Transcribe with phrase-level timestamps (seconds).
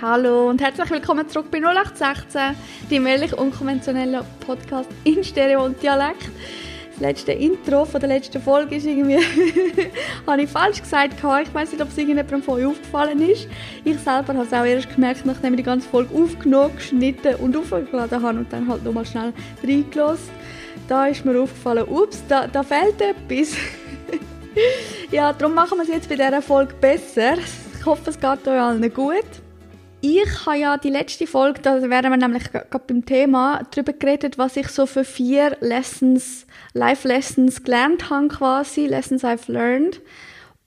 [0.00, 2.54] Hallo und herzlich willkommen zurück bei 0816,
[2.88, 6.30] dem ehrlich unkonventionellen Podcast in Stereo und Dialekt.
[6.92, 9.18] Das letzte Intro von der letzten Folge ist irgendwie,
[10.26, 11.14] habe ich falsch gesagt.
[11.14, 13.48] Ich weiß nicht, ob es irgendjemandem von euch aufgefallen ist.
[13.82, 17.56] Ich selber habe es auch erst gemerkt, nachdem ich die ganze Folge aufgenommen, geschnitten und
[17.56, 19.32] aufgeladen habe und dann halt nochmal schnell
[19.64, 20.30] reingelassen.
[20.86, 23.56] Da ist mir aufgefallen, ups, da, da fehlt etwas.
[25.10, 27.34] ja, darum machen wir es jetzt bei dieser Folge besser.
[27.78, 29.47] Ich hoffe, es geht euch allen gut.
[30.00, 34.38] Ich habe ja die letzte Folge, da wären wir nämlich gerade beim Thema, darüber geredet,
[34.38, 40.00] was ich so für vier Lessons, Life-Lessons gelernt habe quasi, Lessons I've learned.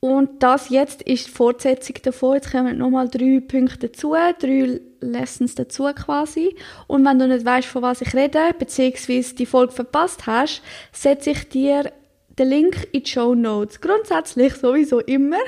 [0.01, 2.33] Und das jetzt ist die Fortsetzung davon.
[2.33, 6.55] Jetzt kommen nochmal drei Punkte dazu, drei Lessons dazu quasi.
[6.87, 11.29] Und wenn du nicht weißt, von was ich rede, beziehungsweise die Folge verpasst hast, setze
[11.29, 11.93] ich dir
[12.37, 13.81] den Link in die Show Notes.
[13.81, 15.39] Grundsätzlich sowieso immer.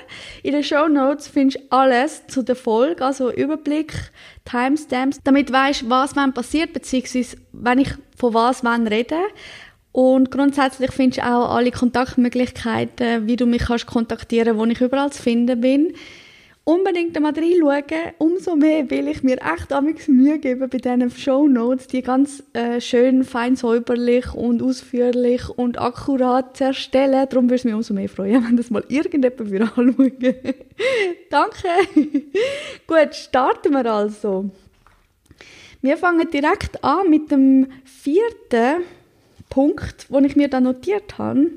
[0.43, 3.93] In den Show Notes findest du alles zu der Folge, also Überblick,
[4.45, 9.19] Timestamps, damit du weißt, was wann passiert, beziehungsweise wenn ich von was wann rede.
[9.91, 15.11] Und grundsätzlich findest du auch alle Kontaktmöglichkeiten, wie du mich kannst kontaktieren, wo ich überall
[15.11, 15.93] zu finden bin
[16.63, 18.13] unbedingt einmal reinschauen.
[18.17, 22.43] Umso mehr will ich mir echt amigs Mühe geben bei diesen Show Notes, die ganz
[22.53, 27.27] äh, schön, fein säuberlich und ausführlich und akkurat zu erstellen.
[27.29, 29.41] Darum würde es mich umso mehr freuen, wenn das mal irgendjemand
[29.77, 30.13] anschauen
[31.29, 31.67] Danke!
[32.87, 34.49] Gut, starten wir also.
[35.81, 38.83] Wir fangen direkt an mit dem vierten
[39.49, 41.51] Punkt, den ich mir da notiert habe.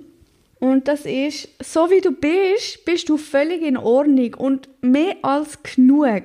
[0.59, 5.63] Und das ist, so wie du bist, bist du völlig in Ordnung und mehr als
[5.63, 6.25] genug.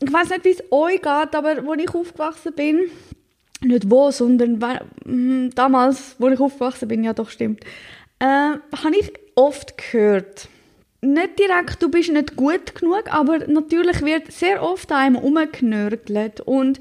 [0.00, 2.90] Ich weiß nicht, wie es euch geht, aber als ich aufgewachsen bin,
[3.60, 4.60] nicht wo, sondern
[5.04, 7.64] hm, damals, wo ich aufgewachsen bin, ja doch stimmt,
[8.20, 10.48] äh, habe ich oft gehört,
[11.00, 16.40] nicht direkt, du bist nicht gut genug, aber natürlich wird sehr oft an einem umgenörgelt
[16.40, 16.80] und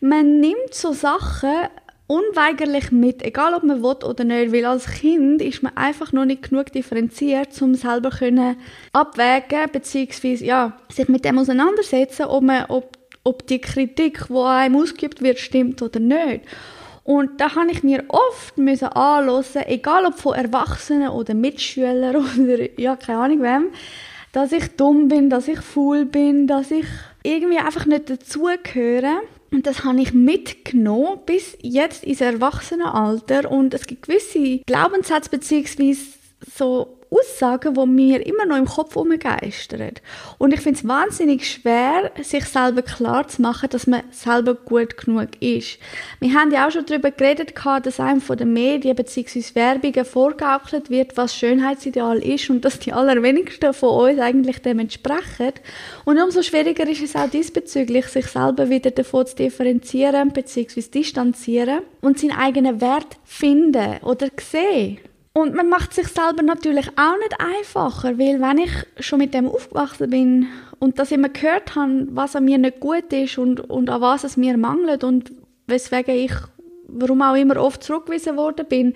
[0.00, 1.68] man nimmt so Sachen
[2.08, 6.24] unweigerlich mit, egal ob man will oder nicht, weil als Kind ist man einfach noch
[6.24, 8.56] nicht genug differenziert, um selber können
[8.92, 10.44] abwägen bzw.
[10.44, 15.38] ja, sich mit dem auseinandersetzen, ob, man, ob, ob die Kritik, die einem ausgeübt wird,
[15.38, 16.40] stimmt oder nicht.
[17.04, 22.80] Und da habe ich mir oft müssen anhören, egal ob von Erwachsenen oder Mitschülern oder
[22.80, 23.66] ja, keine Ahnung wem,
[24.32, 26.86] dass ich dumm bin, dass ich faul bin, dass ich
[27.22, 29.20] irgendwie einfach nicht dazugehöre.
[29.50, 33.50] Und das habe ich mitgenommen bis jetzt ins Erwachsenenalter.
[33.50, 35.96] Und es gibt gewisse Glaubenssätze bzw.
[36.54, 39.92] so Aussagen, die mir immer noch im Kopf umgeistern.
[40.38, 44.96] Und ich finde es wahnsinnig schwer, sich selber klar zu machen, dass man selber gut
[44.96, 45.78] genug ist.
[46.20, 49.54] Wir haben ja auch schon darüber geredet, dass einem von den Medien bzw.
[49.54, 55.52] Werbungen vorgegaukelt wird, was Schönheitsideal ist und dass die allerwenigsten von uns eigentlich dem entsprechen.
[56.04, 60.82] Und umso schwieriger ist es auch diesbezüglich, sich selber wieder davon zu differenzieren bzw.
[60.82, 64.98] distanzieren und seinen eigenen Wert finden oder sehen.
[65.38, 69.46] Und man macht sich selber natürlich auch nicht einfacher, weil wenn ich schon mit dem
[69.46, 70.46] aufgewachsen bin
[70.80, 74.24] und das immer gehört habe, was an mir nicht gut ist und, und an was
[74.24, 75.30] es mir mangelt und
[75.68, 76.32] weswegen ich,
[76.88, 78.94] warum auch immer oft zurückgewiesen worden bin,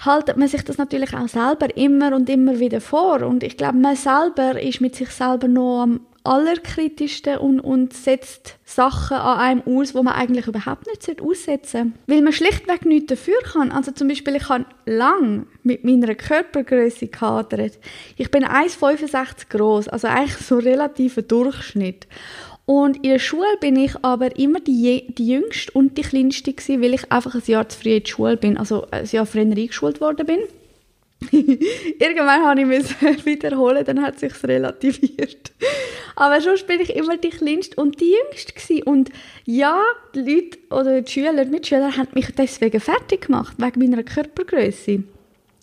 [0.00, 3.22] haltet man sich das natürlich auch selber immer und immer wieder vor.
[3.22, 8.56] Und ich glaube, man selber ist mit sich selber noch am allerkritischsten und, und setzt
[8.64, 11.98] Sachen an einem aus, wo man eigentlich überhaupt nicht aussetzen sollte.
[12.06, 13.72] Weil man schlichtweg nichts dafür kann.
[13.72, 17.78] Also zum Beispiel, ich habe lang mit meiner Körpergröße gehadert.
[18.16, 22.06] Ich bin 1,65 groß, also eigentlich so ein Durchschnitt.
[22.66, 26.80] Und in der Schule bin ich aber immer die, die jüngste und die kleinste gewesen,
[26.80, 29.42] weil ich einfach ein Jahr zu früh in die Schule bin, also ein Jahr früher
[29.42, 30.38] eingeschult worden bin.
[31.98, 32.84] Irgendwann habe ich mich
[33.26, 35.52] wiederholen, dann hat es sich relativiert.
[36.20, 38.82] Aber sonst bin ich immer die kleinste und die jüngste gewesen.
[38.82, 39.10] Und
[39.46, 39.80] ja,
[40.14, 45.02] die Leute oder die Schüler, die Mitschüler haben mich deswegen fertig gemacht, wegen meiner Körpergröße.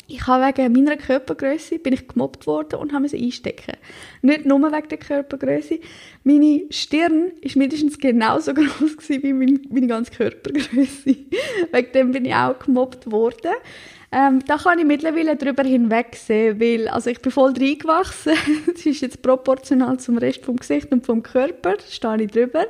[0.08, 3.78] Ich habe wegen meiner Körpergröße bin ich gemobbt worden und habe sie einstecken.
[4.24, 5.80] Nicht nur wegen der Körpergröße.
[6.24, 11.18] Meine Stirn ist mindestens genauso groß wie meine, meine ganze Körpergröße.
[11.72, 13.52] wegen dem bin ich auch gemobbt worden.
[14.12, 18.34] Ähm, da kann ich mittlerweile darüber hinwegsehen, weil also ich bin voll reingewachsen.
[18.74, 22.66] das ist jetzt proportional zum Rest vom Gesicht und vom Körper, stehe ich drüber.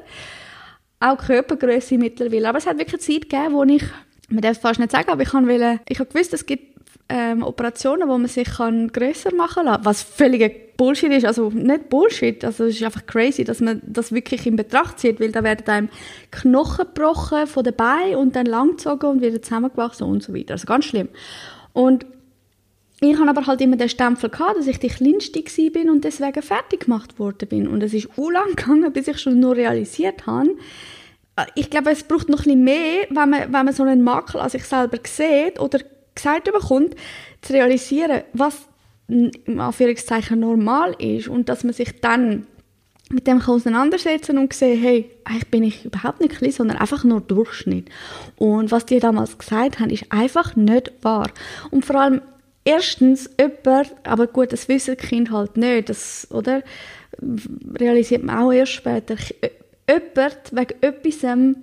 [0.99, 2.49] Auch Körpergröße mittlerweile.
[2.49, 3.83] Aber es hat wirklich Zeit gegeben, wo ich,
[4.29, 5.47] man darf fast nicht sagen, aber ich, kann
[5.87, 6.76] ich habe gewusst, es gibt
[7.09, 11.89] ähm, Operationen, wo man sich kann grösser machen kann, was völliger Bullshit ist, also nicht
[11.89, 15.44] Bullshit, also es ist einfach crazy, dass man das wirklich in Betracht zieht, weil da
[15.44, 15.89] werden einem
[16.31, 20.65] Knochen gebrochen von den Beinen und dann langgezogen und wieder zusammengewachsen und so weiter, also
[20.68, 21.09] ganz schlimm.
[21.74, 22.06] Und
[23.00, 26.42] ich habe aber halt immer den Stempel gehabt, dass ich die Kleinste bin und deswegen
[26.42, 27.68] fertig gemacht worden bin.
[27.68, 30.50] Und es ist u lang gegangen, bis ich schon nur realisiert habe,
[31.54, 34.42] ich glaube, es braucht noch ein bisschen mehr, wenn man, wenn man so einen Makel
[34.42, 35.80] an sich selber sieht oder
[36.17, 36.95] gesagt bekommt,
[37.41, 38.67] zu realisieren, was
[39.07, 42.45] im Anführungszeichen normal ist und dass man sich dann
[43.09, 47.21] mit dem auseinandersetzen und sehen, hey, eigentlich bin ich überhaupt nicht klein, sondern einfach nur
[47.21, 47.89] Durchschnitt.
[48.35, 51.29] Und was die damals gesagt haben, ist einfach nicht wahr.
[51.71, 52.21] Und vor allem,
[52.65, 56.63] erstens, jemand, aber gut, das wissen die Kinder halt nicht, das, oder?
[57.79, 59.15] Realisiert man auch erst später.
[59.89, 61.55] Jemand wegen etwas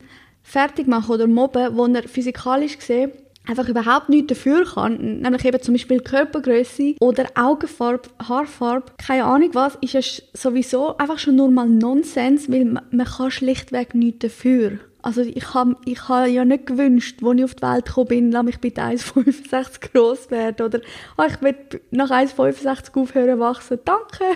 [0.43, 3.13] fertig machen oder mobben, wo er physikalisch gesehen
[3.47, 9.51] einfach überhaupt nichts dafür kann, nämlich eben zum Beispiel Körpergröße oder Augenfarbe, Haarfarbe, keine Ahnung
[9.53, 14.21] was, ist es sowieso einfach schon nur mal Nonsens, weil man, man kann schlichtweg nichts
[14.21, 14.79] dafür.
[15.03, 18.33] Also ich habe ich hab ja nicht gewünscht, als ich auf die Welt gekommen bin,
[18.33, 20.81] lass mich bitte 1,65 groß werden oder
[21.19, 21.55] oh, ich will
[21.91, 23.79] nach 1,65 aufhören wachsen.
[23.85, 24.25] Danke.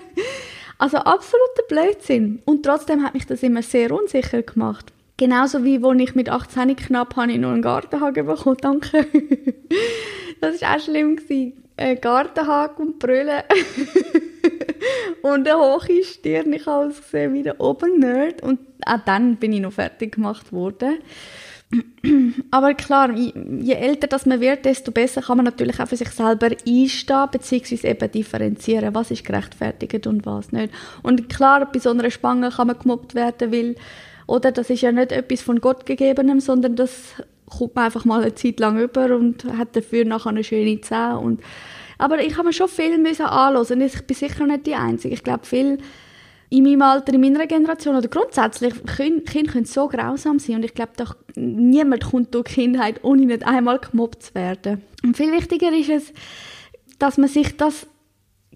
[0.81, 2.41] Also absoluter Blödsinn.
[2.45, 4.93] Und trotzdem hat mich das immer sehr unsicher gemacht.
[5.19, 8.57] Genauso wie, als ich mit 18 knapp habe ich noch einen Gartenhaken bekommen.
[8.61, 9.05] Danke.
[10.41, 11.17] das war auch schlimm.
[11.17, 11.65] Gewesen.
[11.77, 13.43] Ein Gartenhaken und Brüllen.
[15.23, 16.53] und eine hohe Stirn.
[16.53, 18.45] Ich habe ausgesehen wie der Obernerd.
[18.45, 20.99] Und auch dann bin ich noch fertig gemacht worden.
[22.53, 26.11] Aber klar, je älter das man wird, desto besser kann man natürlich auch für sich
[26.11, 30.73] selber einstehen, beziehungsweise eben differenzieren, was ist gerechtfertigt und was nicht.
[31.03, 33.75] Und klar, bei so einer Spange kann man gemobbt werden, weil
[34.29, 37.15] oder das ist ja nicht etwas von Gott gegebenem, sondern das
[37.47, 41.19] kommt man einfach mal eine Zeit lang über und hat dafür nachher eine schöne Zähne.
[41.19, 41.41] Und
[41.97, 43.25] aber ich habe mir schon viel müssen.
[43.81, 45.15] Ich bin sicher nicht die Einzige.
[45.15, 45.79] Ich glaube, viel
[46.51, 50.75] in meinem Alter, in meiner Generation oder grundsätzlich, Kinder können so grausam sein und ich
[50.75, 54.83] glaube doch, niemand kommt durch Kindheit, ohne nicht einmal gemobbt zu werden.
[55.03, 56.13] Und viel wichtiger ist es,
[56.99, 57.87] dass man sich das,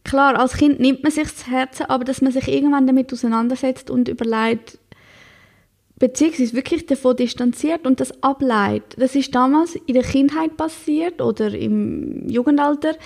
[0.04, 3.90] klar, als Kind nimmt man sich zu Herzen, aber dass man sich irgendwann damit auseinandersetzt
[3.90, 4.78] und überlegt,
[6.02, 8.96] beziehungsweise wirklich davon distanziert und das ableitet.
[9.00, 12.96] Das ist damals in der Kindheit passiert oder im Jugendalter.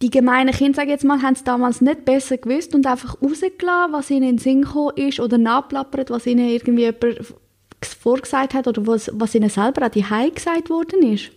[0.00, 3.92] Die gemeinen Kinder, sage jetzt mal, haben es damals nicht besser gewusst und einfach rausgelassen,
[3.92, 7.34] was ihnen in den Sinn gekommen ist oder nachplappert, was ihnen irgendwie jemand
[7.82, 11.32] vorgesagt hat oder was, was ihnen selber an die Hause gesagt worden ist.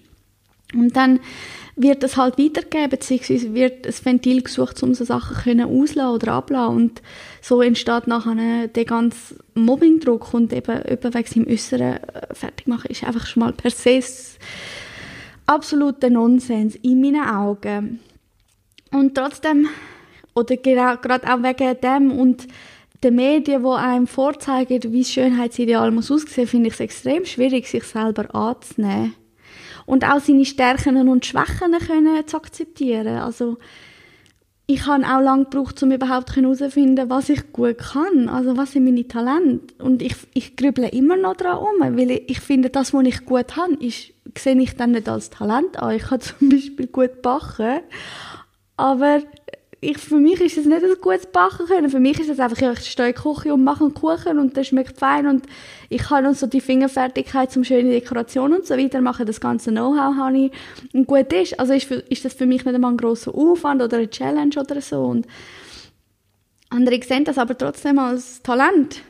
[0.73, 1.19] Und dann
[1.77, 6.33] wird es halt weitergeben, beziehungsweise wird ein Ventil gesucht, um so Sachen können auslassen oder
[6.33, 6.75] ablassen.
[6.75, 7.01] Und
[7.41, 13.03] so entsteht nachher der ganze Mobbingdruck und eben überwegs im Äußeren äh, fertig machen, ist
[13.03, 14.01] einfach schon mal per se
[15.45, 17.99] absoluter Nonsens in meinen Augen.
[18.91, 19.69] Und trotzdem,
[20.33, 22.47] oder genau, gerade auch wegen dem und
[23.03, 27.67] den Medien, die einem vorzeigen, wie das Schönheitsideal muss aussehen, finde ich es extrem schwierig,
[27.67, 29.13] sich selber anzunehmen
[29.87, 33.17] und auch seine Stärken und Schwächen können zu akzeptieren.
[33.17, 33.57] Also
[34.67, 38.83] ich habe auch lange gebraucht, um überhaupt herauszufinden, was ich gut kann, also was sind
[38.83, 39.73] meine Talente.
[39.81, 43.23] Und ich, ich grüble immer noch daran um, weil ich, ich finde, das, was ich
[43.25, 45.95] gut habe, ist, sehe ich dann nicht als Talent an.
[45.95, 47.79] Ich kann zum Beispiel gut backen,
[48.75, 49.21] aber
[49.79, 51.89] ich, für mich ist es nicht ein gutes Backen können.
[51.89, 54.57] Für mich ist es einfach, ich stehe in die Küche und mache einen Kuchen und
[54.57, 55.45] der schmeckt fein und
[55.89, 59.27] ich habe so die Fingerfertigkeit zum schöne Dekoration und so weiter machen.
[59.27, 60.51] Das ganze Know-how habe ich
[60.93, 61.59] und gut ist.
[61.59, 64.55] Also ist, für, ist das für mich nicht einmal ein grosser Aufwand oder eine Challenge
[64.59, 65.03] oder so.
[65.03, 65.27] Und
[66.69, 69.03] andere sehen das aber trotzdem als Talent.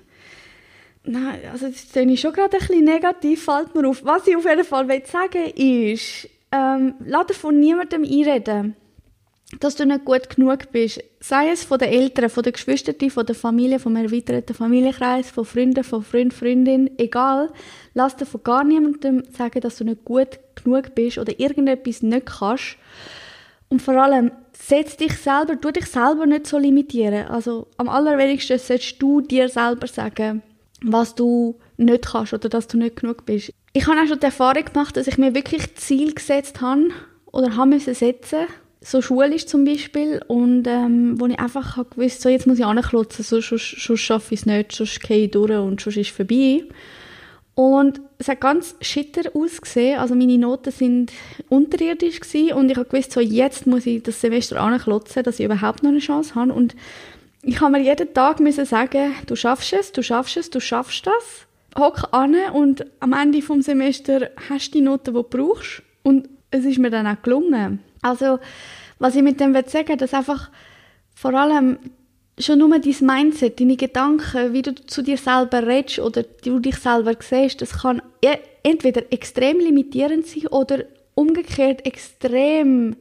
[1.04, 4.04] Nein, also das finde ich schon gerade ein bisschen negativ, fällt mir auf.
[4.04, 8.76] Was ich auf jeden Fall sagen will, ist, ähm, lass von niemandem einreden
[9.59, 11.01] dass du nicht gut genug bist.
[11.19, 15.45] Sei es von den Eltern, von den Geschwistern, von der Familie, vom erweiterten Familienkreis, von
[15.45, 17.49] Freunden, von Freund, Freundin, egal.
[17.94, 22.25] Lass dir von gar niemandem sagen, dass du nicht gut genug bist oder irgendetwas nicht
[22.25, 22.77] kannst.
[23.69, 27.27] Und vor allem, setz dich selber, tu dich selber nicht so limitieren.
[27.27, 30.42] Also am allerwenigsten solltest du dir selber sagen,
[30.81, 33.54] was du nicht kannst oder dass du nicht genug bist.
[33.73, 36.89] Ich habe auch schon die Erfahrung gemacht, dass ich mir wirklich Ziel gesetzt habe
[37.31, 38.47] oder haben müssen setzen
[38.81, 43.24] so schulisch zum Beispiel und ähm, wo ich einfach gewusst, so jetzt muss ich anklotzen,
[43.24, 46.16] so, sonst, sonst schaffe ich es nicht, sonst gehe ich durch und sonst ist es
[46.16, 46.64] vorbei.
[47.56, 51.12] Und es hat ganz schitter ausgesehen, also meine Noten sind
[51.50, 55.46] unterirdisch gewesen und ich habe gewusst, so jetzt muss ich das Semester anklotzen, dass ich
[55.46, 56.76] überhaupt noch eine Chance habe und
[57.42, 61.07] ich habe mir jeden Tag müssen sagen, du schaffst es, du schaffst es, du schaffst
[61.07, 61.48] das.
[61.76, 66.30] Hock an und am Ende vom Semester hast du die Noten, die du brauchst und
[66.52, 67.80] es ist mir dann auch gelungen.
[68.07, 68.40] Also,
[68.99, 70.49] was ich mit dem sagen will, dass einfach
[71.16, 71.78] vor allem
[72.40, 76.78] schon nur dein Mindset, deine Gedanken, wie du zu dir selber redest oder du dich
[76.78, 80.85] selber siehst, das kann e-, entweder extrem limitierend sein oder
[81.16, 82.95] umgekehrt extrem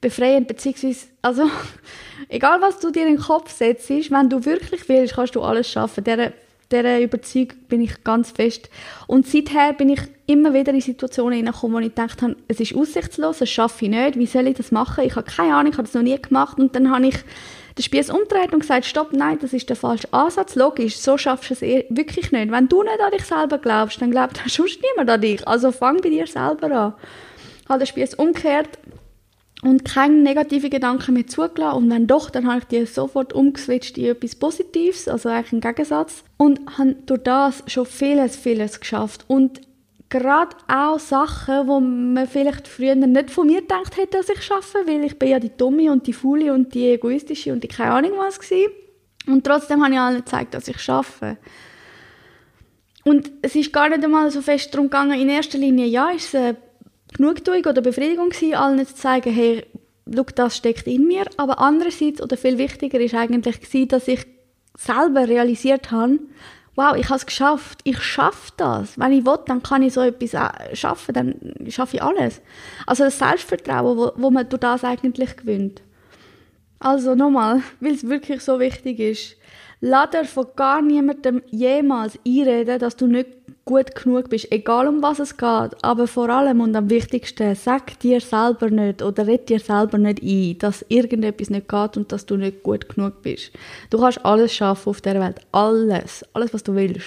[0.00, 1.50] befreiend, beziehungsweise, also,
[2.28, 5.68] egal was du dir in den Kopf setzt, wenn du wirklich willst, kannst du alles
[5.68, 6.04] schaffen.
[6.04, 6.32] Dieser,
[6.70, 8.70] dieser Überzeugung bin ich ganz fest.
[9.06, 12.74] Und seither bin ich immer wieder in Situationen hineingekommen, wo ich gedacht habe, es ist
[12.74, 15.04] aussichtslos, das schaffe ich nicht, wie soll ich das machen?
[15.04, 16.58] Ich habe keine Ahnung, ich habe das noch nie gemacht.
[16.58, 17.16] Und dann habe ich
[17.76, 20.54] den Spieß umgedreht und gesagt, stopp, nein, das ist der falsche Ansatz.
[20.54, 22.50] Logisch, so schaffst du es eh wirklich nicht.
[22.50, 25.46] Wenn du nicht an dich selber glaubst, dann glaubt sonst niemand an dich.
[25.46, 26.94] Also fang bei dir selber an.
[27.68, 28.78] Habe den Spieß umgekehrt
[29.62, 31.76] und keine negativen Gedanken mehr zugelassen.
[31.76, 35.60] Und wenn doch, dann habe ich die sofort umgeswitcht in etwas Positives, also eigentlich einen
[35.60, 36.24] Gegensatz.
[36.38, 39.24] Und habe durch das schon vieles, vieles geschafft.
[39.28, 39.60] Und
[40.08, 44.78] gerade auch Sachen, wo man vielleicht früher nicht von mir gedacht hätte, dass ich schaffe,
[44.86, 47.92] weil ich bin ja die Dumme und die Faule und die Egoistische und die keine
[47.92, 48.72] Ahnung was gewesen.
[49.26, 51.36] Und trotzdem habe ich allen gezeigt, dass ich schaffe.
[53.04, 56.28] Und es ist gar nicht einmal so fest darum gegangen, in erster Linie, ja, ist
[56.28, 56.56] es eine
[57.16, 59.66] Genugtuung oder Befriedigung gewesen, allen zu zeigen, hey,
[60.12, 61.24] schau, das steckt in mir.
[61.36, 64.26] Aber andererseits, oder viel wichtiger, ist eigentlich gewesen, dass ich
[64.76, 66.20] selber realisiert habe,
[66.76, 68.98] wow, ich habe es geschafft, ich schaffe das.
[68.98, 72.40] Wenn ich will, dann kann ich so etwas äh, schaffen, dann schaffe ich alles.
[72.86, 75.82] Also das Selbstvertrauen, wo, wo man durch das eigentlich gewinnt.
[76.78, 79.36] Also nochmal, weil es wirklich so wichtig ist,
[79.80, 83.28] lass dir von gar niemandem jemals einreden, dass du nicht
[83.70, 85.72] gut genug bist, egal um was es geht.
[85.82, 90.20] Aber vor allem und am wichtigsten, sag dir selber nicht oder red dir selber nicht
[90.22, 93.52] ein, dass irgendetwas nicht geht und dass du nicht gut genug bist.
[93.90, 95.36] Du kannst alles schaffen auf der Welt.
[95.52, 96.24] Alles.
[96.32, 97.06] Alles, was du willst.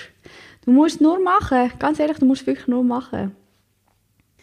[0.64, 1.70] Du musst nur machen.
[1.80, 3.36] Ganz ehrlich, du musst wirklich nur machen.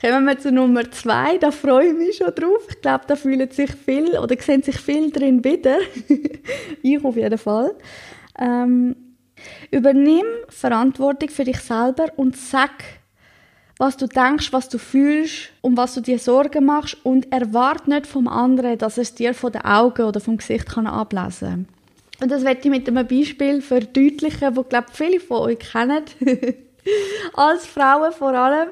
[0.02, 2.66] Kommen wir zu Nummer zwei, da freue ich mich schon drauf.
[2.68, 5.78] Ich glaube, da fühlen sich viel oder sehen sich viel drin wieder.
[6.82, 7.74] ich auf jeden Fall.
[8.38, 9.09] Ähm,
[9.70, 12.70] übernimm Verantwortung für dich selber und sag,
[13.78, 18.06] was du denkst, was du fühlst, um was du dir Sorgen machst und erwarte nicht
[18.06, 21.68] vom anderen, dass es dir von den Augen oder vom Gesicht kann ablesen kann.
[22.20, 26.04] Und das werde ich mit einem Beispiel verdeutlichen, das, glaube viele von euch kennen.
[27.34, 28.68] als Frauen vor allem,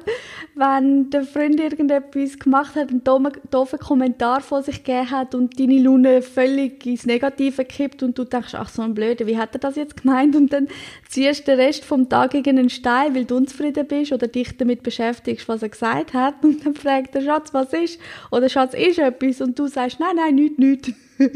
[0.55, 5.79] wenn der Freund irgendetwas gemacht hat, einen doofen Kommentar von sich gegeben hat und deine
[5.79, 9.61] Laune völlig ins Negative kippt und du denkst, ach so ein Blöder, wie hat er
[9.61, 10.35] das jetzt gemeint?
[10.35, 10.69] Und dann
[11.09, 14.57] ziehst du den Rest vom Tag gegen einen Stein, weil du unzufrieden bist oder dich
[14.57, 18.01] damit beschäftigst, was er gesagt hat und dann fragt der Schatz, was ist?
[18.31, 19.41] Oder Schatz, ist etwas?
[19.41, 20.93] Und du sagst, nein, nein, nichts, nichts.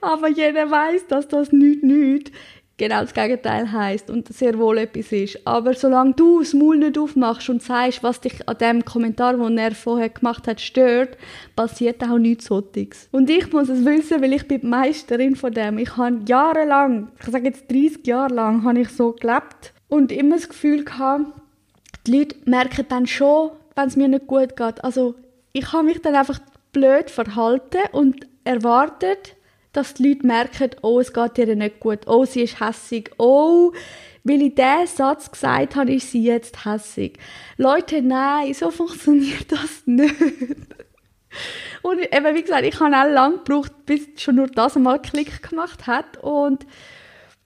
[0.00, 2.30] Aber jeder weiß, dass das nichts, nichts
[2.78, 5.46] genau das Gegenteil heißt und sehr wohl etwas ist.
[5.46, 9.58] Aber solange du das Maul nicht aufmachst und sagst, was dich an dem Kommentar, den
[9.58, 11.18] er vorher gemacht hat, stört,
[11.54, 13.08] passiert auch nichts Sotiges.
[13.12, 15.76] Und ich muss es wissen, weil ich bin die Meisterin von dem.
[15.78, 20.36] Ich habe jahrelang, ich sage jetzt 30 Jahre lang, habe ich so gelebt und immer
[20.36, 21.26] das Gefühl gehabt,
[22.06, 24.82] die Leute merken dann schon, wenn es mir nicht gut geht.
[24.84, 25.14] Also
[25.52, 26.38] ich habe mich dann einfach
[26.72, 29.34] blöd verhalten und erwartet,
[29.78, 33.72] dass die Leute merken, oh, es geht ihr nicht gut, oh, sie ist hässig, oh,
[34.24, 37.18] weil ich diesen Satz gesagt habe, ist sie jetzt hässig.
[37.56, 40.14] Leute, nein, so funktioniert das nicht.
[41.82, 45.48] Und eben, wie gesagt, ich habe auch lange gebraucht, bis schon nur das einmal Klick
[45.48, 46.16] gemacht hat.
[46.22, 46.66] Und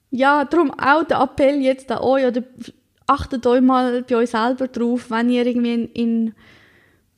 [0.09, 2.41] ja, darum auch der Appell jetzt an euch, oder
[3.05, 6.33] achtet euch mal bei euch selber drauf, wenn ihr irgendwie in,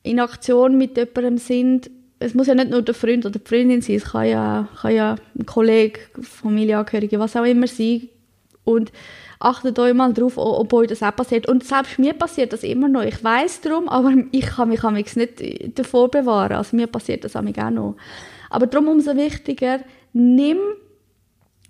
[0.03, 3.81] in, Aktion mit jemandem sind, es muss ja nicht nur der Freund oder die Freundin
[3.81, 8.09] sein, es kann ja, kann ja ein Kollege, Familienangehörige, was auch immer sein.
[8.63, 8.91] Und
[9.39, 11.47] achtet euch mal drauf, ob euch das auch passiert.
[11.47, 13.03] Und selbst mir passiert das immer noch.
[13.03, 16.53] Ich weiß darum, aber ich kann mich, kann nicht davor bewahren.
[16.53, 17.95] Also mir passiert das auch noch.
[18.49, 19.81] Aber darum umso wichtiger,
[20.13, 20.57] nimm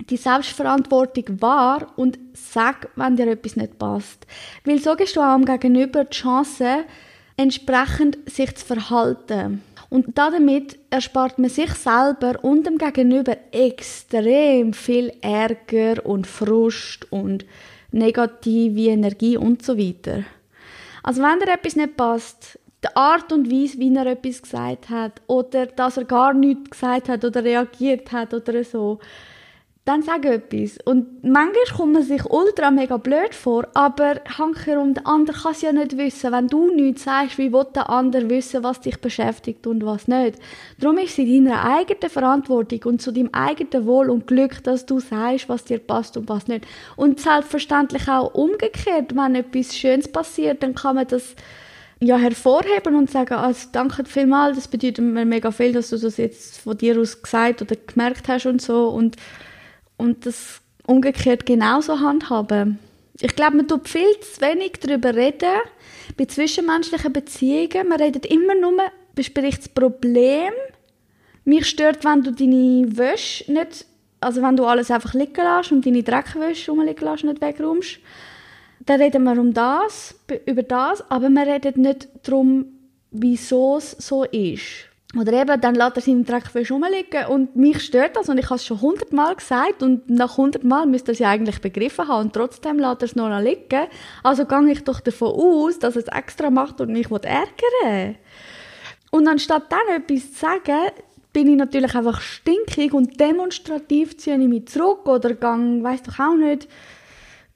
[0.09, 4.27] die Selbstverantwortung wahr und sag, wenn dir etwas nicht passt.
[4.63, 6.85] Weil so gibst du auch am Gegenüber die Chance,
[7.37, 9.61] entsprechend sich zu verhalten.
[9.89, 17.45] Und damit erspart man sich selber und dem Gegenüber extrem viel Ärger und Frust und
[17.91, 20.23] negative Energie und so weiter.
[21.03, 25.21] Also wenn dir etwas nicht passt, die Art und Weise, wie er etwas gesagt hat
[25.27, 28.99] oder dass er gar nichts gesagt hat oder reagiert hat oder so,
[29.85, 30.79] dann sag etwas.
[30.83, 35.61] Und manchmal kommt man sich ultra mega blöd vor, aber hankerum, der andere kann es
[35.61, 36.31] ja nicht wissen.
[36.31, 40.39] Wenn du nichts sagst, wie will der andere wissen, was dich beschäftigt und was nicht?
[40.79, 44.87] Darum ist es in deiner eigenen Verantwortung und zu deinem eigenen Wohl und Glück, dass
[44.87, 46.65] du sagst, was dir passt und was nicht.
[46.95, 51.35] Und selbstverständlich auch umgekehrt, wenn etwas Schönes passiert, dann kann man das
[51.99, 56.17] ja, hervorheben und sagen, also danke vielmals, das bedeutet mir mega viel, dass du das
[56.17, 59.15] jetzt von dir aus gesagt oder gemerkt hast und so und
[59.97, 62.79] und das umgekehrt genauso handhaben.
[63.21, 65.61] Ich glaube, man tut viel zu wenig darüber reden,
[66.17, 67.87] bei zwischenmenschlichen Beziehungen.
[67.87, 68.73] Man redet immer nur
[69.15, 70.51] bespricht das Problem.
[71.45, 73.85] Mich stört, wenn du deine Wäsche nicht,
[74.19, 77.99] also wenn du alles einfach liegen lässt und deine Dreckwäsche rumliegen lässt, nicht wegräumst.
[78.85, 82.65] Dann reden wir um das, über das, aber wir reden nicht darum,
[83.11, 84.89] wieso es so ist.
[85.17, 88.55] Oder eben, dann lässt er seine Dreckwäsche rumliegen und mich stört das und ich habe
[88.55, 92.33] es schon hundertmal gesagt und nach hundertmal müsste er es ja eigentlich begriffen haben und
[92.33, 93.87] trotzdem lässt er es noch liegen.
[94.23, 98.15] Also gehe ich doch davon aus, dass er es extra macht und mich ärgern
[99.11, 100.91] Und anstatt dann etwas zu sagen,
[101.31, 106.19] bin ich natürlich einfach stinkig und demonstrativ ziehe ich mich zurück oder gehe, weiss doch
[106.19, 106.67] auch nicht,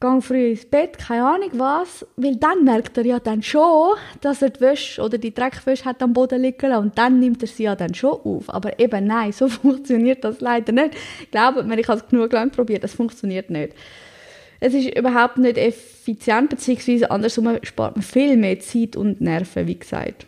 [0.01, 4.41] gehe früh ins Bett, keine Ahnung was, weil dann merkt er ja dann schon, dass
[4.41, 7.47] er die Wäsche oder die Dreckwäsche hat am Boden liegen lassen und dann nimmt er
[7.47, 8.49] sie ja dann schon auf.
[8.49, 10.95] Aber eben nein, so funktioniert das leider nicht.
[11.31, 13.73] Glaubt mir, ich habe es genug lang probiert, das funktioniert nicht.
[14.61, 19.79] Es ist überhaupt nicht effizient, beziehungsweise andersrum spart man viel mehr Zeit und Nerven, wie
[19.79, 20.25] gesagt.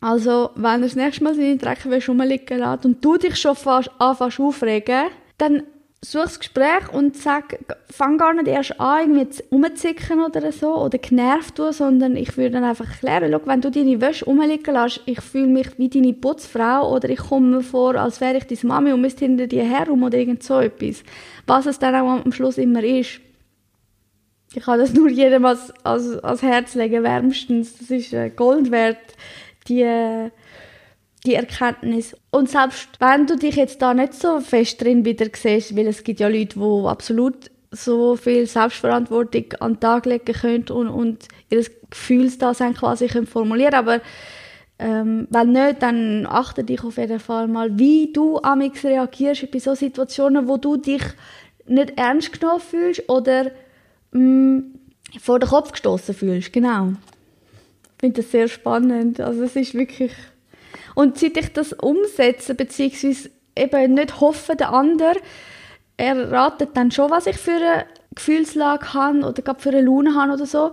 [0.00, 3.90] Also, wenn er das nächste Mal seine Dreckwäsche rumliegen lässt und du dich schon fast
[3.98, 5.06] anfängst aufregen,
[5.38, 5.62] dann
[6.04, 7.58] such das Gespräch und sag,
[7.90, 12.52] fang gar nicht erst an, irgendwie rumzuzicken oder so, oder genervt du, sondern ich würde
[12.52, 16.12] dann einfach erklären, schau, wenn du deine Wäsche rumliegen lässt, ich fühle mich wie deine
[16.12, 19.64] Putzfrau oder ich komme mir vor, als wäre ich deine Mami und müsste hinter dir
[19.64, 21.02] herum oder irgend so etwas.
[21.46, 23.20] Was es dann auch am Schluss immer ist.
[24.54, 27.78] Ich kann das nur jedem als, als, als Herz legen, wärmstens.
[27.78, 28.98] Das ist äh, Gold wert,
[29.68, 29.82] die...
[29.82, 30.30] Äh,
[31.26, 32.16] die Erkenntnis.
[32.30, 36.04] Und selbst wenn du dich jetzt da nicht so fest drin wieder siehst, weil es
[36.04, 41.28] gibt ja Leute, die absolut so viel Selbstverantwortung an den Tag legen können und, und
[41.50, 44.00] ihr Gefühlsdasein quasi können formulieren aber
[44.78, 49.60] ähm, wenn nicht, dann achte dich auf jeden Fall mal, wie du amix reagierst bei
[49.60, 51.02] so Situationen, wo du dich
[51.66, 53.52] nicht ernst genommen fühlst oder
[54.10, 54.64] mh, mm,
[55.20, 56.52] vor den Kopf gestoßen fühlst.
[56.52, 56.92] Genau.
[57.84, 59.20] Ich finde das sehr spannend.
[59.20, 60.12] Also es ist wirklich
[60.94, 65.14] und seit ich das umsetze, beziehungsweise eben nicht hoffe, der andere
[65.96, 70.32] erratet dann schon, was ich für eine Gefühlslage habe oder gerade für eine Laune habe
[70.32, 70.72] oder so.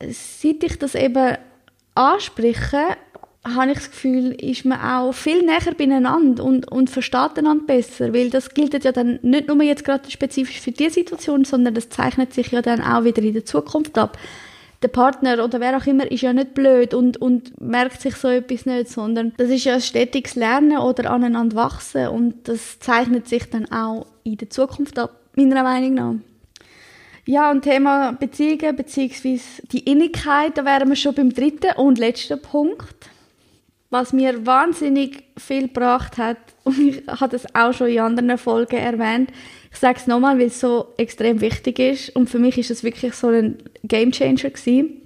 [0.00, 1.36] Seit ich das eben
[1.94, 2.96] anspreche,
[3.44, 8.14] habe ich das Gefühl, ist man auch viel näher beieinander und, und versteht einander besser,
[8.14, 11.90] weil das gilt ja dann nicht nur jetzt gerade spezifisch für diese Situation, sondern das
[11.90, 14.16] zeichnet sich ja dann auch wieder in der Zukunft ab
[14.84, 18.28] der Partner oder wer auch immer ist ja nicht blöd und, und merkt sich so
[18.28, 23.26] etwas nicht, sondern das ist ja ein stetiges Lernen oder aneinander wachsen und das zeichnet
[23.26, 26.14] sich dann auch in der Zukunft ab, meiner Meinung nach.
[27.26, 29.40] Ja, und Thema Beziehungen bzw.
[29.72, 33.08] die Innigkeit, da wären wir schon beim dritten und letzten Punkt.
[33.94, 38.74] Was mir wahnsinnig viel gebracht hat, und ich habe das auch schon in anderen Folgen
[38.74, 39.30] erwähnt,
[39.70, 42.82] ich sage es nochmal, weil es so extrem wichtig ist und für mich ist es
[42.82, 45.00] wirklich so ein Gamechanger gewesen.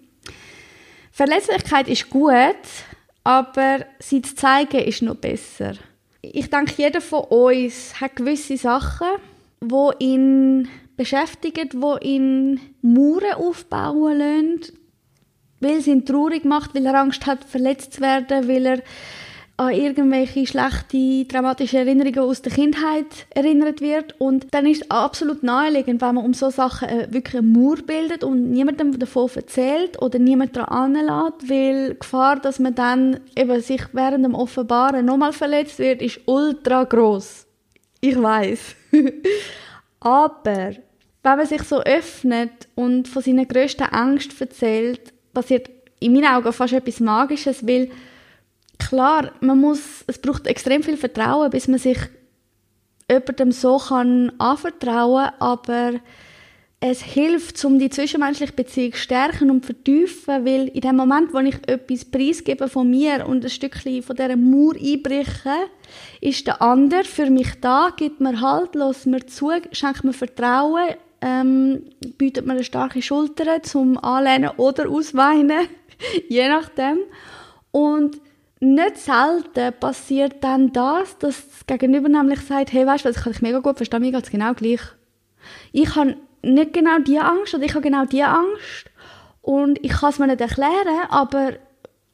[1.13, 2.33] Verletzlichkeit ist gut,
[3.25, 5.75] aber sie zu zeigen ist noch besser.
[6.23, 9.09] Ich denke, jeder von uns hat gewisse Sachen,
[9.61, 14.78] wo ihn beschäftigen, wo ihn Mauern aufbauen lassen,
[15.61, 18.83] weil es ihn traurig macht, weil er Angst hat, verletzt zu werden, weil er
[19.59, 24.15] an irgendwelche schlechte, traumatische Erinnerungen aus der Kindheit erinnert wird.
[24.21, 27.79] Und dann ist es absolut naheliegend, wenn man um so Sachen äh, wirklich eine Mauer
[27.79, 33.19] bildet und niemandem davon erzählt oder niemand daran anlässt, weil die Gefahr, dass man dann
[33.37, 37.45] eben sich während dem Offenbaren nochmal verletzt wird, ist ultra groß.
[38.01, 38.77] Ich weiß.
[40.01, 40.71] Aber
[41.25, 46.53] wenn man sich so öffnet und von seinen grössten Ängsten erzählt, passiert in meinen Augen
[46.53, 47.91] fast etwas Magisches, weil
[48.79, 51.99] klar, man muss, es braucht extrem viel Vertrauen, bis man sich
[53.11, 55.95] jemandem so kann anvertrauen, aber
[56.81, 61.39] es hilft, um die zwischenmenschliche Beziehung zu stärken und vertiefen, weil in dem Moment, wo
[61.39, 65.69] ich etwas preisgebe von mir und ein Stückchen von dieser Mauer einbreche,
[66.21, 70.95] ist der andere für mich da, gibt mir Halt, lässt mir zu, schenkt mir Vertrauen,
[71.21, 71.85] ähm,
[72.17, 75.69] bietet mir eine starke Schulter zum Anlehnen oder Ausweinen,
[76.29, 76.99] je nachdem.
[77.71, 78.21] Und
[78.61, 83.33] nicht selten passiert dann das, dass das Gegenüber nämlich sagt, hey, weißt du, das kann
[83.33, 84.81] ich mega gut verstehen, mir geht es genau gleich.
[85.73, 88.91] Ich habe nicht genau die Angst oder ich habe genau die Angst
[89.43, 91.53] und ich kann es mir nicht erklären, aber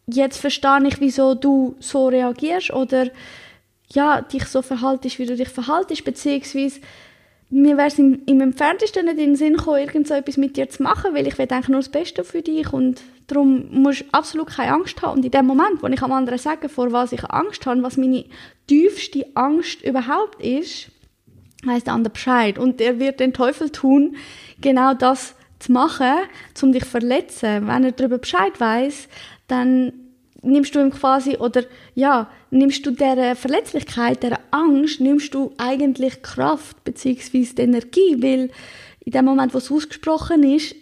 [0.06, 3.08] jetzt verstehe ich, wieso du so reagierst oder
[3.92, 6.80] ja, dich so verhaltest, wie du dich verhaltest, beziehungsweise
[7.54, 10.56] mir wäre es im, im entferntesten nicht in den Sinn gekommen, irgend so etwas mit
[10.56, 14.02] dir zu machen, weil ich will eigentlich nur das Beste für dich und darum musst
[14.02, 15.18] du absolut keine Angst haben.
[15.18, 17.96] Und in dem Moment, wo ich am anderen sage, vor was ich Angst habe, was
[17.96, 18.24] meine
[18.66, 20.90] tiefste Angst überhaupt ist,
[21.64, 22.58] weiss der andere Bescheid.
[22.58, 24.16] Und er wird den Teufel tun,
[24.60, 26.12] genau das zu machen,
[26.60, 27.68] um dich zu verletzen.
[27.68, 29.08] Wenn er darüber Bescheid weiß,
[29.46, 29.92] dann
[30.44, 36.22] nimmst du ihm quasi, oder ja, nimmst du der Verletzlichkeit, der Angst, nimmst du eigentlich
[36.22, 38.50] Kraft beziehungsweise Energie, weil
[39.00, 40.74] in dem Moment, wo es ausgesprochen ist,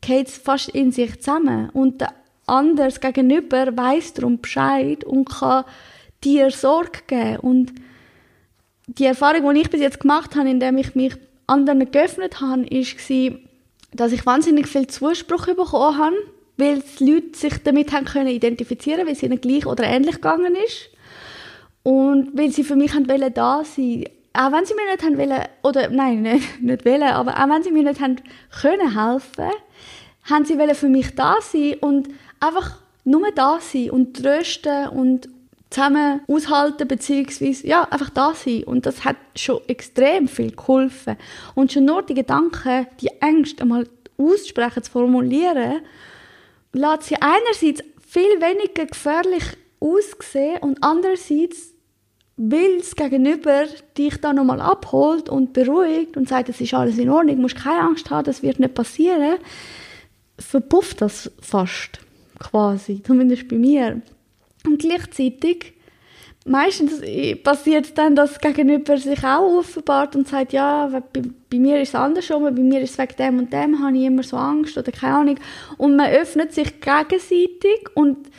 [0.00, 1.70] geht es fast in sich zusammen.
[1.70, 2.14] Und der
[2.46, 5.64] andere Gegenüber weiß darum Bescheid und kann
[6.24, 7.36] dir Sorge geben.
[7.38, 7.72] Und
[8.86, 11.14] die Erfahrung, die ich bis jetzt gemacht habe, indem ich mich
[11.46, 13.38] anderen geöffnet habe, war,
[13.92, 16.16] dass ich wahnsinnig viel Zuspruch bekommen habe,
[16.60, 20.54] weil die Leute sich damit haben können identifizieren, weil es ihnen gleich oder ähnlich gegangen
[20.54, 20.90] ist
[21.82, 25.18] und weil sie für mich haben wollen da sein, auch wenn sie mir nicht haben
[25.18, 28.16] wollen, oder nein, nicht, nicht wollen, aber auch wenn sie mir nicht haben
[28.60, 29.50] können helfen,
[30.24, 35.28] haben sie wollen für mich da sein und einfach nur da sein und trösten und
[35.70, 38.64] zusammen aushalten, beziehungsweise, ja, einfach da sein.
[38.64, 41.16] Und das hat schon extrem viel geholfen.
[41.54, 45.80] Und schon nur die Gedanken, die Ängste einmal aussprechen, zu formulieren,
[46.72, 49.44] lässt sie einerseits viel weniger gefährlich
[49.80, 51.74] aussehen und andererseits
[52.36, 53.66] will es Gegenüber
[53.98, 57.56] dich dann nochmal abholt und beruhigt und sagt, es ist alles in Ordnung, du musst
[57.56, 59.38] keine Angst haben, das wird nicht passieren,
[60.38, 62.00] verpufft das fast
[62.38, 64.00] quasi, zumindest bei mir.
[64.64, 65.74] Und gleichzeitig,
[66.44, 67.02] meistens
[67.42, 71.94] passiert dann, dass Gegenüber sich auch offenbart und sagt, ja, bei, bei mir ist es
[71.94, 74.92] andersrum, bei mir ist es wegen dem und dem, habe ich immer so Angst oder
[74.92, 75.38] keine Ahnung.
[75.76, 78.30] Und man öffnet sich gegenseitig und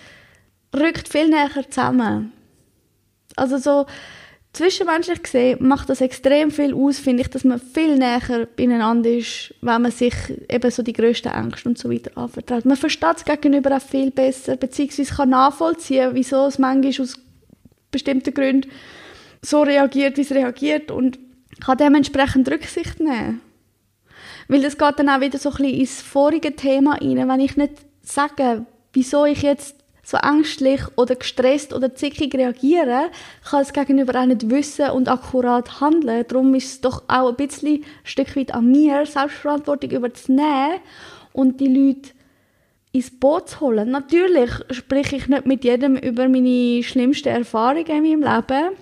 [0.76, 2.32] rückt viel näher zusammen.
[3.36, 3.86] Also so,
[4.54, 9.54] zwischenmenschlich gesehen macht das extrem viel aus, finde ich, dass man viel näher beieinander ist,
[9.62, 10.14] wenn man sich
[10.50, 12.66] eben so die grössten Ängste und so weiter anvertraut.
[12.66, 17.18] Man versteht es gegenüber auch viel besser, beziehungsweise kann nachvollziehen, wieso es manchmal aus
[17.92, 18.70] bestimmten Gründen
[19.42, 21.20] so reagiert, wie es reagiert und
[21.60, 23.42] kann dementsprechend Rücksicht nehmen.
[24.48, 27.58] Weil das geht dann auch wieder so ein bisschen ins vorige Thema rein, wenn ich
[27.58, 33.10] nicht sage, wieso ich jetzt so ängstlich oder gestresst oder zickig reagieren,
[33.44, 36.26] kann es gegenüber auch nicht wissen und akkurat handeln.
[36.28, 40.80] Darum ist es doch auch ein bisschen ein Stück weit an mir, Selbstverantwortung überzunehmen
[41.34, 42.10] und die Leute
[42.92, 43.90] ins Boot zu holen.
[43.90, 48.76] Natürlich spreche ich nicht mit jedem über meine schlimmsten Erfahrungen in meinem Leben.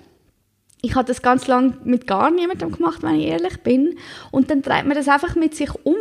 [0.82, 3.98] Ich habe das ganz lange mit gar niemandem gemacht, wenn ich ehrlich bin.
[4.30, 5.96] Und dann treibt man das einfach mit sich um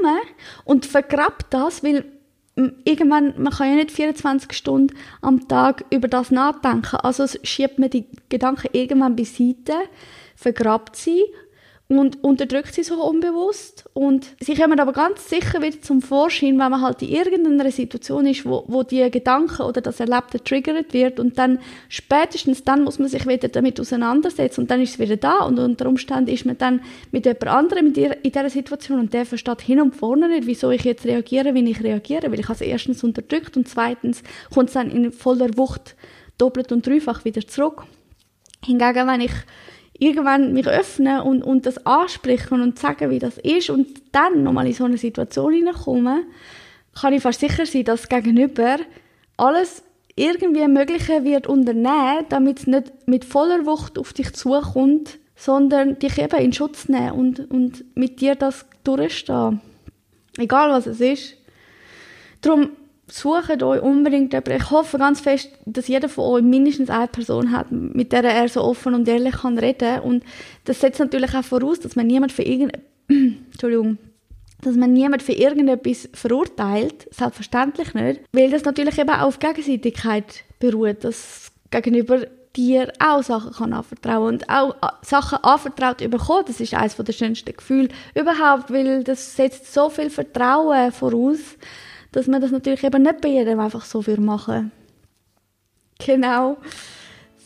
[0.64, 2.06] und vergrabt das, weil
[2.86, 6.96] irgendwann, man kann ja nicht 24 Stunden am Tag über das nachdenken.
[6.98, 9.74] Also schiebt man die Gedanken irgendwann beiseite,
[10.36, 11.24] vergrabt sie
[11.98, 13.90] und unterdrückt sie so unbewusst.
[13.96, 18.28] Und sie kommen aber ganz sicher wieder zum Vorschein, wenn man halt in irgendeiner Situation
[18.28, 21.20] ist, wo, wo die Gedanken oder das Erlebte triggert wird.
[21.20, 24.62] Und dann spätestens dann muss man sich wieder damit auseinandersetzen.
[24.62, 25.40] Und dann ist es wieder da.
[25.40, 29.00] Und unter Umständen ist man dann mit jemand anderem in, der, in dieser Situation.
[29.00, 32.40] Und der versteht hin und vorne nicht, wieso ich jetzt reagiere, wie ich reagiere, weil
[32.40, 34.22] ich es erstens unterdrückt und zweitens
[34.54, 35.96] kommt es dann in voller Wucht
[36.38, 37.84] doppelt und dreifach wieder zurück.
[38.64, 39.32] Hingegen, wenn ich
[40.00, 44.68] irgendwann mich öffnen und, und das ansprechen und sagen, wie das ist und dann nochmal
[44.68, 46.24] in so eine Situation hineinkommen,
[47.00, 48.78] kann ich fast sicher sein, dass Gegenüber
[49.38, 49.84] alles
[50.16, 56.18] irgendwie Mögliche wird unternehmen, damit es nicht mit voller Wucht auf dich zukommt, sondern dich
[56.18, 59.62] eben in Schutz nehmen und, und mit dir das durchstehen.
[60.38, 61.36] Egal was es ist.
[62.42, 62.72] Darum
[63.12, 64.58] sucht euch unbedingt jemanden.
[64.58, 68.50] Ich hoffe ganz fest, dass jeder von euch mindestens eine Person hat, mit der er
[68.50, 70.02] so offen und ehrlich kann reden.
[70.02, 70.24] Und
[70.66, 72.44] das setzt natürlich auch voraus, dass man niemand für
[73.08, 73.98] Entschuldigung,
[74.62, 80.44] dass man niemand für irgendetwas verurteilt, selbstverständlich nicht, weil das natürlich eben auch auf Gegenseitigkeit
[80.60, 86.60] beruht, dass gegenüber dir auch Sachen kann anvertrauen und auch äh, Sachen anvertraut bekommen, das
[86.60, 91.40] ist eines der schönsten Gefühle überhaupt, weil das setzt so viel Vertrauen voraus,
[92.12, 94.72] dass man das natürlich eben nicht bei jedem einfach so viel machen.
[96.06, 96.58] Genau.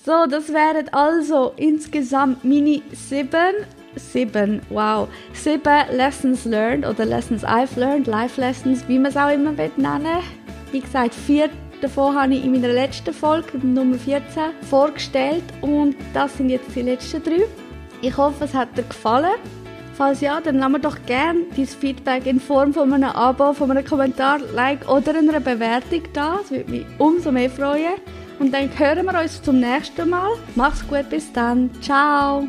[0.06, 3.56] So, das wären also insgesamt meine sieben,
[3.96, 9.32] sieben, wow, sieben Lessons learned oder Lessons I've learned, Life Lessons, wie man es auch
[9.32, 10.24] immer nennen
[10.72, 11.50] Wie gesagt, vier
[11.82, 16.82] davon habe ich in meiner letzten Folge, Nummer 14, vorgestellt und das sind jetzt die
[16.82, 17.46] letzten drei.
[18.02, 19.32] Ich hoffe, es hat dir gefallen.
[19.96, 23.70] Falls ja, dann lass mir doch gerne dein Feedback in Form von einem Abo, von
[23.70, 26.40] einem Kommentar, Like oder einer Bewertung da.
[26.42, 27.94] Das würde mich umso mehr freuen.
[28.40, 30.32] Und dann hören wir uns zum nächsten Mal.
[30.56, 31.70] Mach's gut, bis dann.
[31.82, 32.48] Ciao.